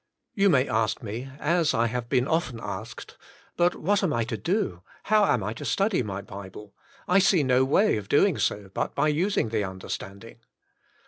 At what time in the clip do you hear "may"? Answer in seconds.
0.49-0.67